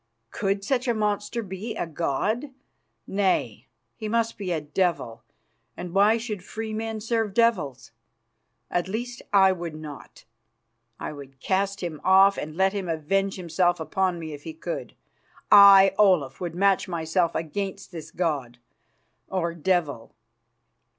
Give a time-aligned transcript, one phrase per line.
[0.31, 2.49] Could such a monster be a god?
[3.05, 5.21] Nay, he must be a devil,
[5.77, 7.91] and why should free men serve devils?
[8.71, 10.25] At least, I would not.
[10.99, 14.95] I would cast him off, and let him avenge himself upon me if he could.
[15.51, 18.57] I, Olaf, would match myself against this god
[19.27, 20.15] or devil.